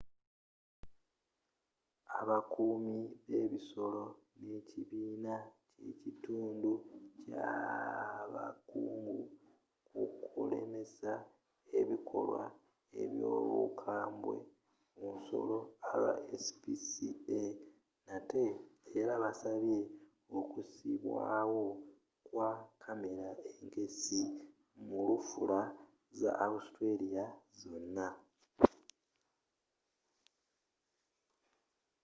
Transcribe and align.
abakuumi 2.19 2.99
bebisolo 3.27 4.03
n’ekibiina 4.43 5.35
kyekitundu 5.77 6.71
kyabakungu 7.23 9.17
kukulemesa 9.87 11.13
ebikolwa 11.79 12.43
ebyobukambwe 13.01 14.35
ku 14.95 15.05
nsolo 15.17 15.57
rspca 16.01 17.41
natte 18.05 18.43
era 18.99 19.13
basabye 19.23 19.79
okusibwaawo 20.39 21.65
kwa 22.27 22.49
kamera 22.83 23.29
enkesi 23.49 24.19
mu 24.85 24.99
lufula 25.07 25.59
za 26.19 26.31
australia 26.47 27.25
zonna 27.59 28.07